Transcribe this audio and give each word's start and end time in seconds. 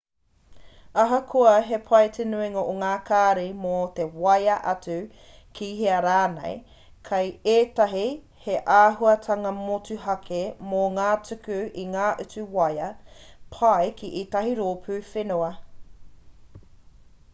ahakoa 1.01 1.49
he 1.65 1.77
pai 1.89 2.05
te 2.13 2.23
nuinga 2.29 2.61
o 2.69 2.71
ngā 2.83 2.93
kāri 3.09 3.43
mō 3.65 3.73
te 3.99 4.05
waea 4.23 4.55
atu 4.71 4.95
ki 5.59 5.67
hea 5.81 5.99
rānei 6.05 6.55
kei 7.09 7.29
ētahi 7.55 8.05
he 8.47 8.55
āhuatanga 8.77 9.51
motuhake 9.59 10.41
mō 10.71 10.83
te 11.01 11.21
tuku 11.29 11.59
i 11.83 11.85
ngā 11.93 12.07
utu 12.25 12.47
waea 12.57 12.87
pai 13.59 13.93
ki 14.01 14.09
ētahi 14.23 14.57
rōpū 14.63 14.97
whenua 15.13 15.51